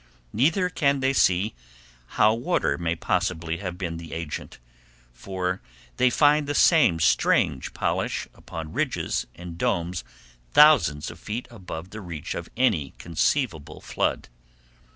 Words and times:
Neither 0.33 0.67
can 0.69 0.99
they 0.99 1.13
see 1.13 1.53
how 2.17 2.33
water 2.33 2.75
may 2.75 2.95
possibly 2.95 3.57
have 3.57 3.77
been 3.77 3.97
the 3.97 4.13
agent, 4.13 4.57
for 5.13 5.61
they 5.97 6.09
find 6.09 6.47
the 6.47 6.55
same 6.55 6.99
strange 6.99 7.71
polish 7.75 8.27
upon 8.33 8.73
ridges 8.73 9.27
and 9.35 9.59
domes 9.59 10.03
thousands 10.53 11.11
of 11.11 11.19
feet 11.19 11.47
above 11.51 11.91
the 11.91 12.01
reach 12.01 12.33
of 12.33 12.49
any 12.57 12.95
conceivable 12.97 13.79
flood. 13.79 14.27